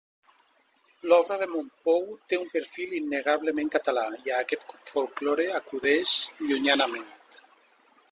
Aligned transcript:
L'obra 1.11 1.37
de 1.41 1.47
Mompou 1.51 2.07
té 2.33 2.39
un 2.45 2.49
perfil 2.55 2.97
innegablement 3.01 3.71
català 3.77 4.09
i 4.25 4.35
a 4.39 4.43
aquest 4.47 4.77
folklore 4.95 5.49
acudeix 5.63 6.19
llunyanament. 6.51 7.11